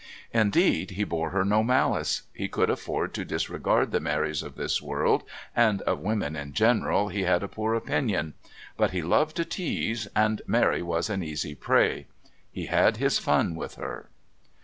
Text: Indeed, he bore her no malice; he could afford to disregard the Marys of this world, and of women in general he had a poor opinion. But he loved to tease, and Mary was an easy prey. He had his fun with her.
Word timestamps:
Indeed, 0.33 0.89
he 0.89 1.03
bore 1.03 1.29
her 1.29 1.45
no 1.45 1.61
malice; 1.61 2.23
he 2.33 2.47
could 2.47 2.71
afford 2.71 3.13
to 3.13 3.23
disregard 3.23 3.91
the 3.91 3.99
Marys 3.99 4.41
of 4.41 4.55
this 4.55 4.81
world, 4.81 5.21
and 5.55 5.83
of 5.83 5.99
women 5.99 6.35
in 6.35 6.53
general 6.53 7.09
he 7.09 7.21
had 7.21 7.43
a 7.43 7.47
poor 7.47 7.75
opinion. 7.75 8.33
But 8.77 8.89
he 8.93 9.03
loved 9.03 9.35
to 9.35 9.45
tease, 9.45 10.07
and 10.15 10.41
Mary 10.47 10.81
was 10.81 11.07
an 11.11 11.21
easy 11.21 11.53
prey. 11.53 12.07
He 12.51 12.65
had 12.65 12.97
his 12.97 13.19
fun 13.19 13.53
with 13.53 13.75
her. 13.75 14.09